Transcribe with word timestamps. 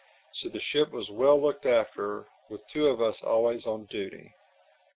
So 0.33 0.49
the 0.49 0.59
ship 0.59 0.89
was 0.91 1.11
well 1.11 1.39
looked 1.39 1.67
after, 1.67 2.25
with 2.49 2.65
two 2.69 2.87
of 2.87 2.99
us 3.03 3.21
always 3.21 3.67
on 3.67 3.85
duty. 3.85 4.33